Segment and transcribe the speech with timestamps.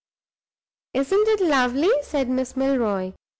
[0.95, 3.13] "Isn't it lovely?" said Miss Milroy.